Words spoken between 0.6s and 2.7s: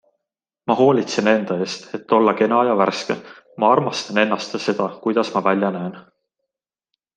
Ma hoolitsen enda eest, et olla kena